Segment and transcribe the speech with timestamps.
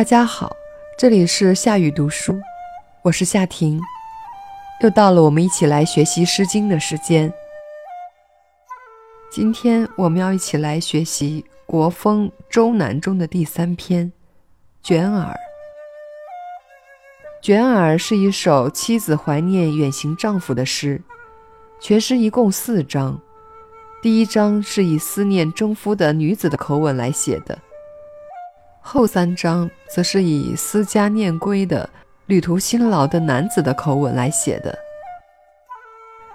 [0.00, 0.56] 大家好，
[0.96, 2.40] 这里是夏雨读书，
[3.02, 3.78] 我是夏婷，
[4.82, 7.30] 又到了我们一起来学习《诗经》的时间。
[9.30, 14.06] 今天我们要一起来学习《国风·周南》中的第三篇
[14.82, 15.26] 《卷耳》。
[17.42, 21.02] 《卷耳》是一首妻子怀念远行丈夫的诗，
[21.78, 23.20] 全诗一共四章。
[24.00, 27.58] 第一章是以思念征夫的女子的口吻来写的。
[28.80, 31.88] 后三章则是以思家念归的
[32.26, 34.76] 旅途辛劳的男子的口吻来写的，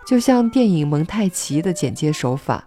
[0.05, 2.65] 就像电影蒙太奇的剪接手法，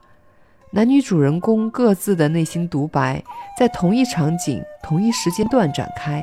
[0.72, 3.22] 男女主人公各自的内心独白
[3.58, 6.22] 在同一场景、同一时间段展开，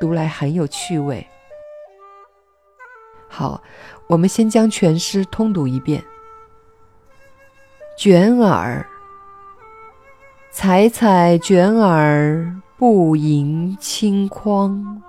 [0.00, 1.26] 读来很有趣味。
[3.28, 3.62] 好，
[4.08, 6.02] 我们先将全诗通读一遍。
[7.96, 8.86] 卷耳，
[10.50, 12.61] 采采卷耳。
[12.82, 15.00] 不盈顷筐，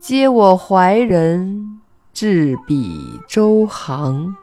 [0.00, 1.82] 嗟我怀人，
[2.14, 4.34] 置彼周行。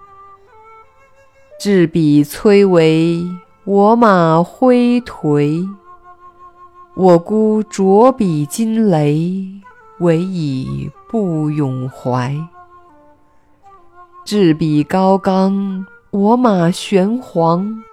[1.59, 3.27] 置彼崔嵬，
[3.63, 5.67] 我马挥颓。
[6.93, 9.51] 我孤酌彼金雷，
[9.97, 12.35] 唯以不永怀。
[14.23, 17.83] 置彼高冈，我马玄黄。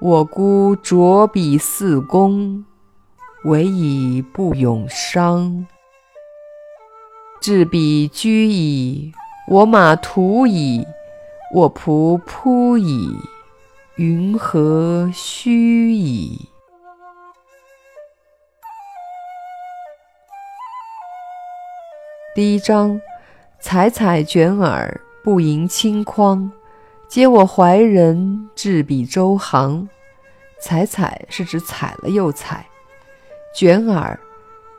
[0.00, 2.64] 我孤酌彼四公。
[3.44, 5.66] 唯以不永伤。
[7.40, 9.12] 置彼居矣，
[9.48, 10.86] 我马图矣，
[11.52, 13.18] 我仆扑矣，
[13.96, 16.48] 云何须矣？
[22.36, 23.00] 第一章：
[23.60, 26.52] 采采卷耳，不盈顷筐。
[27.08, 29.88] 嗟我怀人，置彼周行。
[30.60, 32.64] 采采是指采了又采。
[33.54, 34.18] 卷耳，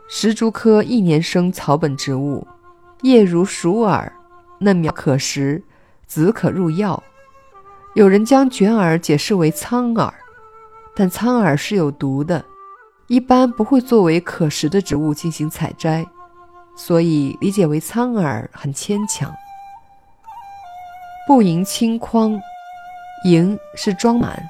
[0.08, 2.48] 石竹科一年生草本植物，
[3.04, 4.12] 叶如鼠耳，
[4.60, 5.64] 嫩苗可食，
[6.08, 7.02] 籽可入药。
[7.94, 10.12] 有人将卷耳解释为苍耳，
[10.96, 12.44] 但苍耳是有毒的，
[13.06, 16.04] 一般不会作为可食的植物进行采摘，
[16.76, 19.32] 所以理解为苍耳很牵强。
[21.28, 22.42] 不盈顷筐，
[23.24, 24.44] 盈是装满，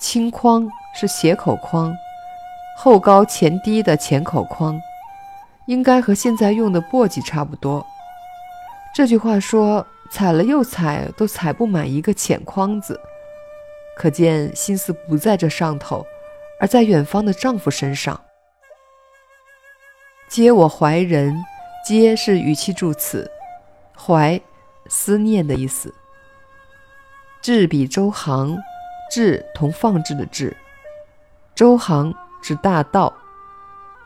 [0.00, 0.66] 青筐
[0.98, 1.94] 是斜口筐。
[2.80, 4.80] 后高前低的浅口筐，
[5.66, 7.84] 应该和现在用的簸箕差不多。
[8.94, 13.00] 这句话说采了又采，都采不满一个浅筐子，
[13.96, 16.06] 可见心思不在这上头，
[16.60, 18.20] 而在远方的丈夫身上。
[20.30, 21.36] 嗟我怀人，
[21.84, 23.28] 嗟是语气助词，
[23.96, 24.40] 怀
[24.88, 25.92] 思念的意思。
[27.42, 28.56] 置彼周行，
[29.10, 30.56] 置同放置的置，
[31.56, 32.14] 周行。
[32.40, 33.12] 指大道，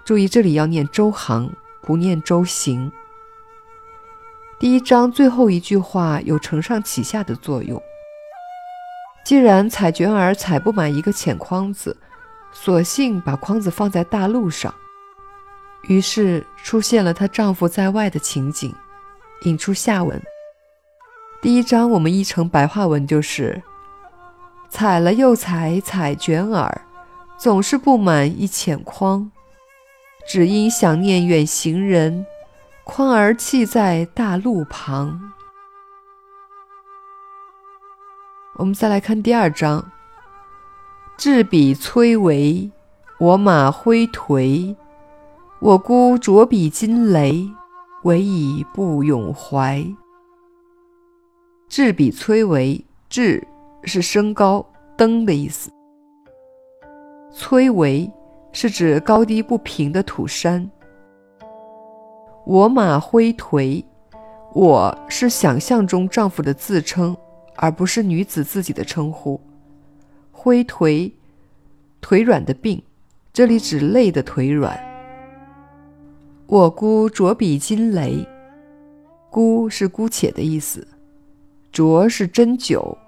[0.04, 1.50] 注意这里要念周行，
[1.82, 2.91] 不念周行。
[4.59, 7.82] 第一章最后一句话有承上启下的作用。
[9.25, 11.97] 既然采卷耳采不满一个浅筐子，
[12.53, 14.75] 索性把筐子放在大路上，
[15.82, 18.75] 于是出现了她丈夫在外的情景，
[19.43, 20.20] 引出下文。
[21.41, 23.62] 第一章我们译成白话文就是：
[24.69, 26.82] 采了又采，采卷耳。
[27.42, 29.28] 总是不满一浅筐，
[30.28, 32.25] 只因想念远行人，
[32.84, 35.32] 筐儿弃在大路旁。
[38.58, 39.91] 我们再来看第二章：
[41.16, 42.70] 置彼崔嵬，
[43.19, 44.76] 我马挥颓。
[45.58, 47.50] 我孤酌彼金雷，
[48.04, 49.84] 唯以不永怀。
[51.69, 53.44] 置彼崔嵬，置
[53.82, 54.64] 是升高
[54.97, 55.72] 登的意思。
[57.34, 58.12] 崔嵬
[58.52, 60.70] 是指高低不平的土山。
[62.44, 63.82] 我马挥颓，
[64.52, 67.17] 我是想象中丈夫的自称，
[67.56, 69.40] 而不是女子自己的称呼。
[70.31, 71.11] 挥颓，
[72.02, 72.82] 腿软的病，
[73.32, 74.79] 这里指累的腿软。
[76.46, 78.29] 我姑酌彼金雷，
[79.31, 80.87] 姑是姑且的意思，
[81.73, 82.99] 酌是斟酒，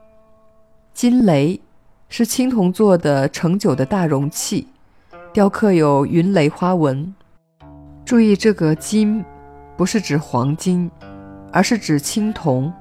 [0.94, 1.61] 金雷。
[2.16, 4.69] 是青铜做的盛酒的大容器，
[5.32, 7.12] 雕刻有云雷花纹。
[8.05, 9.25] 注意，这个金
[9.76, 10.88] 不是指黄金，
[11.50, 12.72] 而是指青铜。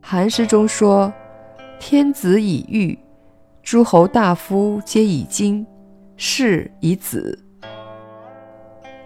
[0.00, 1.12] 韩诗中说
[1.80, 2.96] ：“天子以玉，
[3.60, 5.66] 诸侯大夫皆以金，
[6.16, 7.36] 士以子。”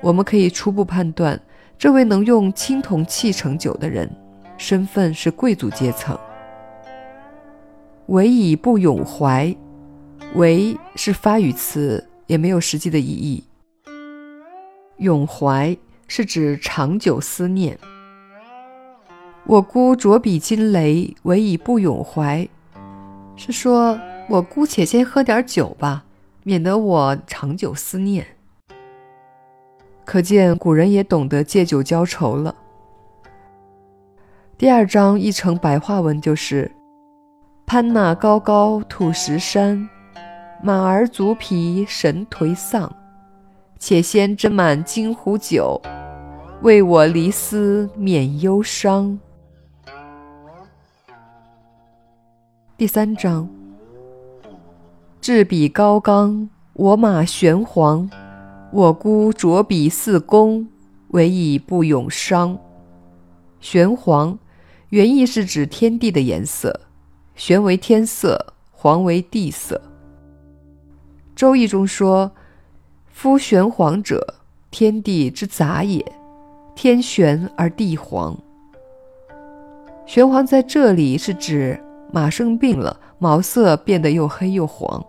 [0.03, 1.41] 我们可以初步判断，
[1.79, 4.15] 这位能用青铜器盛酒的人，
[4.59, 6.15] 身份是贵族阶层。
[8.07, 9.55] 唯以不永怀，
[10.35, 13.45] 唯是发语词，也没有实际的意义。
[14.99, 17.79] 永怀是指长久思念。
[19.47, 22.47] 我姑酌彼金雷，唯以不永怀，
[23.37, 23.99] 是说
[24.29, 26.05] 我姑且先喝点酒吧，
[26.43, 28.27] 免得我长久思念。
[30.05, 32.55] 可见古人也懂得借酒浇愁了。
[34.59, 36.71] 第二章译成白话文就是
[37.67, 39.89] ：“攀那高高土石山，
[40.63, 42.93] 马儿足疲神颓丧。
[43.79, 45.81] 且先斟满金壶酒，
[46.63, 49.19] 为我离思免忧伤。”
[52.77, 53.49] 第三章：
[55.21, 58.09] 置彼高冈，我马玄黄。
[58.73, 60.67] 我姑酌彼四公，
[61.09, 62.59] 唯以不永伤。
[63.61, 64.39] 玄黄，
[64.91, 66.81] 原意是指天地的颜色，
[67.35, 69.81] 玄为天色，黄为地色。
[71.35, 72.31] 周易中说
[73.11, 74.35] ：“夫玄黄者，
[74.71, 76.05] 天地之杂也。
[76.75, 78.37] 天玄而地黄。”
[80.07, 81.81] 玄黄在这里是指。
[82.13, 85.05] 马生病了，毛色变得又黑又黄。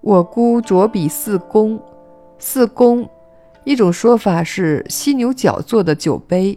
[0.00, 1.82] 我姑酌彼四公，
[2.38, 3.10] 四公，
[3.64, 6.56] 一种说法是犀牛角做的酒杯，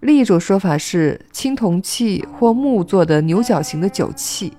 [0.00, 4.52] 另一种说法是青铜器或木做的牛角形的酒器。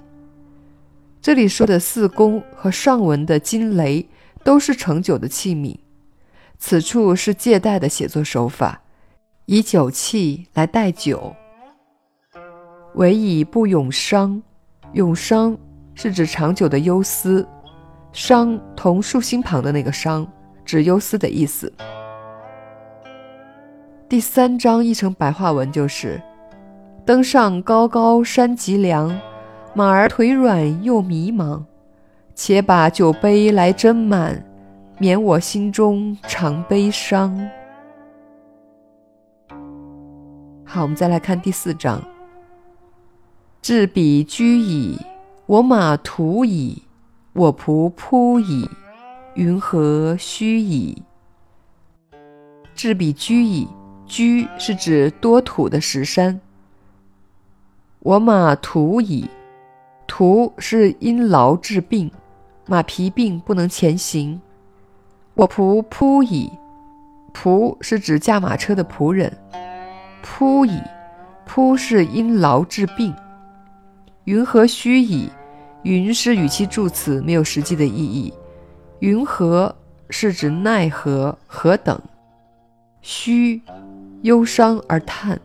[1.21, 4.07] 这里说的四宫和上文的金雷
[4.43, 5.77] 都是盛酒的器皿，
[6.57, 8.81] 此处是借代的写作手法，
[9.45, 11.35] 以酒器来代酒。
[12.95, 14.41] 唯以不永伤，
[14.93, 15.57] 永伤
[15.95, 17.47] 是指长久的忧思，
[18.11, 20.27] 伤同竖心旁的那个伤，
[20.65, 21.71] 指忧思的意思。
[24.11, 26.21] 第三章译成白话文就是：
[27.05, 29.17] 登上高高山脊梁，
[29.73, 31.63] 马儿腿软又迷茫，
[32.35, 34.43] 且把酒杯来斟满，
[34.97, 37.39] 免我心中常悲伤。
[40.65, 42.03] 好，我们再来看第四章。
[43.61, 44.99] 置彼居矣，
[45.45, 46.83] 我马图矣，
[47.31, 48.69] 我仆扑矣，
[49.35, 51.01] 云何须矣？
[52.75, 53.65] 置彼居矣，
[54.11, 56.37] 居是指多土的石山。
[57.99, 59.29] 我马土矣，
[60.05, 62.11] 图是因劳致病，
[62.67, 64.41] 马疲病不能前行。
[65.33, 66.51] 我仆扑矣，
[67.33, 69.31] 仆是指驾马车的仆人。
[70.21, 70.77] 扑矣，
[71.45, 73.15] 扑是因劳致病。
[74.25, 75.29] 云何须矣？
[75.83, 78.33] 云是语气助词，没有实际的意义。
[78.99, 79.73] 云何
[80.09, 81.97] 是指奈何、何等？
[83.01, 83.59] 须，
[84.23, 85.39] 忧伤而叹。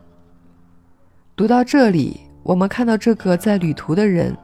[1.35, 4.35] 读到这里，我们看到这个在旅途的人，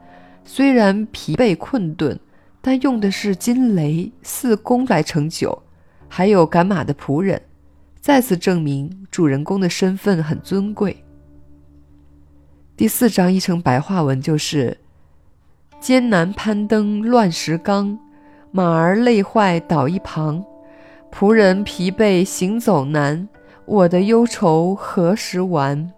[0.43, 2.19] 虽然疲惫困顿，
[2.61, 5.61] 但用的是金雷四弓来盛酒，
[6.07, 7.41] 还有赶马的仆人，
[7.99, 11.03] 再次证明主人公的身份很尊贵。
[12.75, 14.75] 第四章译成白话文就是：
[15.79, 17.99] 艰难攀登乱石岗，
[18.51, 20.43] 马儿累坏倒一旁，
[21.11, 23.27] 仆人疲惫行走难，
[23.65, 25.89] 我的忧愁何时完？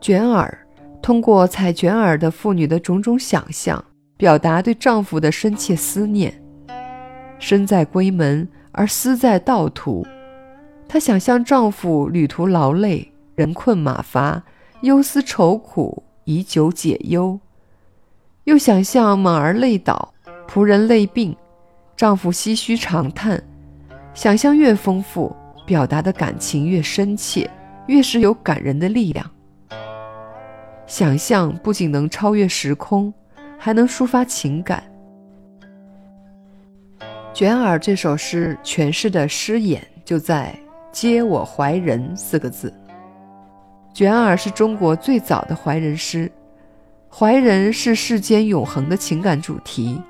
[0.00, 0.66] 卷耳
[1.00, 3.82] 通过采卷耳的妇女的种种想象，
[4.18, 6.42] 表达对丈夫的深切思念。
[7.38, 10.06] 身在闺门而思在道途。
[10.86, 14.42] 她想象丈夫旅途劳累，人困马乏，
[14.82, 17.38] 忧思愁苦，以酒解忧；
[18.44, 20.14] 又想象马儿累倒，
[20.48, 21.36] 仆人累病，
[21.96, 23.42] 丈夫唏嘘长叹。
[24.14, 25.34] 想象越丰富，
[25.64, 27.50] 表达的感情越深切，
[27.86, 29.30] 越是有感人的力量。
[30.86, 33.12] 想象不仅能超越时空，
[33.58, 34.82] 还能抒发情感。
[37.34, 40.54] 卷耳这首诗诠释的诗眼就在。
[40.92, 42.72] 接我怀人四个字，
[43.92, 46.32] 卷耳是中国最早的怀人诗。
[47.10, 50.00] 怀人是世间永恒的情感主题，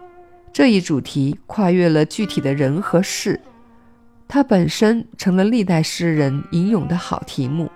[0.56, 3.38] 这一主题跨越了具体的人和事，
[4.26, 7.70] 它本身成了历代诗人吟咏的好题目。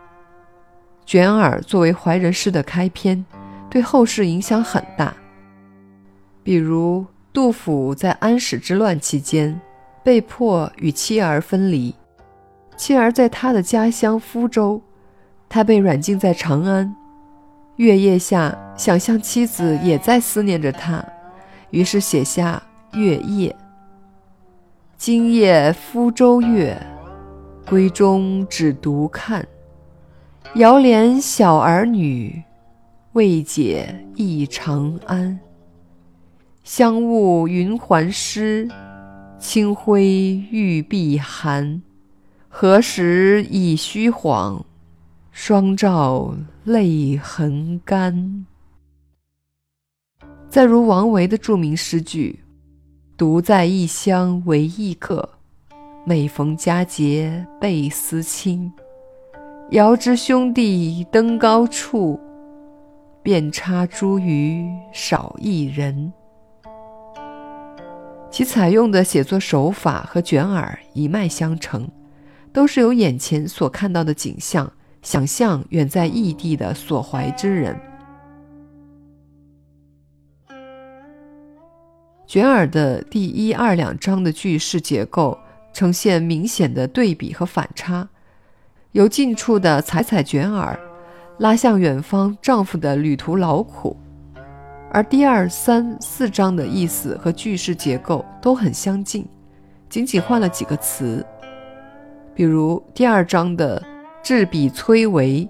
[1.04, 3.22] 卷耳作为怀人诗的开篇，
[3.68, 5.14] 对后世影响很大。
[6.42, 9.60] 比如杜甫在安史之乱期间，
[10.02, 11.94] 被迫与妻儿分离。
[12.78, 14.80] 妻儿在他的家乡福州，
[15.50, 16.96] 他被软禁在长安。
[17.76, 21.04] 月夜下，想象妻子也在思念着他，
[21.68, 23.50] 于是写下《月夜》：
[24.96, 26.76] 今夜福州月，
[27.64, 29.46] 闺中只独看。
[30.56, 32.42] 遥怜小儿女，
[33.12, 35.38] 未解忆长安。
[36.64, 38.68] 香雾云环湿，
[39.38, 41.80] 清辉玉臂寒。
[42.48, 44.64] 何时已虚晃？
[45.30, 48.44] 双照泪痕干。
[50.48, 52.40] 再如王维的著名诗句
[53.20, 55.28] ：“独在异乡为异客，
[56.06, 58.72] 每逢佳节倍思亲。
[59.72, 62.18] 遥知兄弟登高处，
[63.22, 66.10] 遍插茱萸少一人。”
[68.32, 71.86] 其采用的写作手法和卷耳一脉相承，
[72.54, 74.72] 都是由眼前所看到的景象
[75.02, 77.78] 想象远在异地的所怀之人。
[82.30, 85.36] 卷耳的第一、二两章的句式结构
[85.72, 88.08] 呈现明显的对比和反差，
[88.92, 90.78] 由近处的采采卷耳，
[91.40, 93.96] 拉向远方丈夫的旅途劳苦；
[94.92, 99.26] 而第二、三、四章的意思和句式结构都很相近，
[99.88, 101.26] 仅仅换了几个词。
[102.32, 103.82] 比如第二章的
[104.22, 105.48] “质比崔嵬”，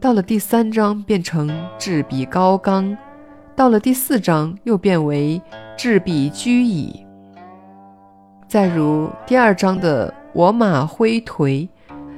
[0.00, 2.96] 到了第三章变成“质比高冈”。
[3.54, 5.40] 到了第四章，又变为
[5.76, 7.04] “置彼居矣”。
[8.48, 11.68] 再如第二章的“我马挥颓”，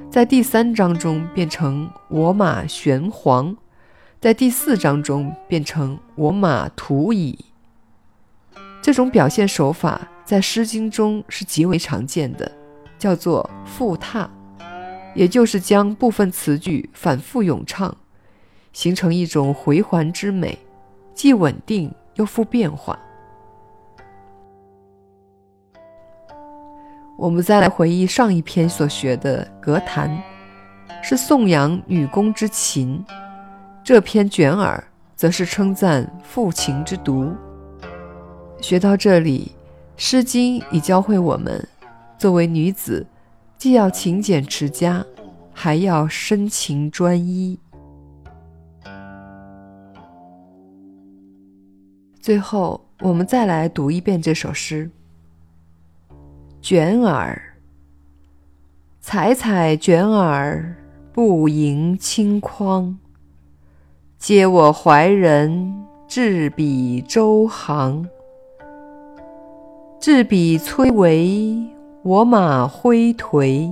[0.08, 3.54] 在第三章中变成“我马玄黄”，
[4.20, 7.36] 在第四章中变成“我马图矣”。
[8.80, 12.50] 这种表现手法在《诗经》中是极为常见的，
[12.96, 14.30] 叫做“复沓”，
[15.16, 17.96] 也就是将部分词句反复咏唱，
[18.72, 20.56] 形成一种回环之美。
[21.14, 22.98] 既稳定又富变化。
[27.16, 30.10] 我们再来回忆上一篇所学的《格谈》，
[31.02, 32.98] 是颂扬女工之勤；
[33.84, 34.82] 这篇《卷耳》
[35.14, 37.32] 则是称赞妇情之毒。
[38.60, 39.52] 学到这里，
[39.96, 41.66] 《诗经》已教会我们，
[42.18, 43.06] 作为女子，
[43.56, 45.04] 既要勤俭持家，
[45.52, 47.58] 还要深情专一。
[52.24, 54.90] 最后，我们再来读一遍这首诗。
[56.62, 57.38] 卷耳，
[58.98, 60.74] 采采卷耳，
[61.12, 62.98] 不盈顷筐。
[64.18, 68.08] 嗟我怀人，置彼周行。
[70.00, 71.68] 置彼崔嵬，
[72.02, 73.70] 我马挥颓。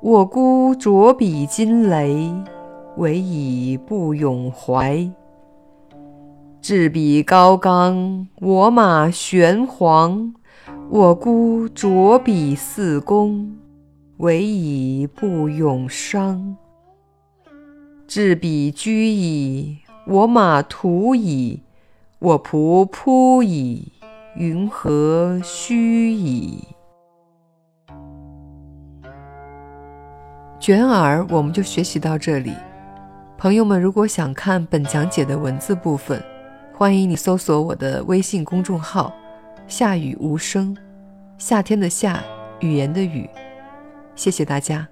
[0.00, 2.32] 我孤酌彼金雷，
[2.96, 5.10] 唯以不永怀。
[6.60, 10.34] 置彼高冈，我马玄黄。
[10.88, 13.56] 我孤酌彼四公，
[14.18, 16.56] 唯以不永伤。
[18.06, 21.62] 置彼居矣，我马图矣。
[22.18, 23.92] 我仆扑矣，
[24.36, 26.64] 云何须矣？
[30.58, 32.52] 卷耳，我们就学习到这里。
[33.36, 36.22] 朋友们，如果想看本讲解的文字部分，
[36.78, 39.10] 欢迎你搜索我的微信公众号
[39.66, 40.76] “夏雨无声”，
[41.38, 42.22] 夏天的夏，
[42.60, 43.26] 语言的语。
[44.14, 44.86] 谢谢大家。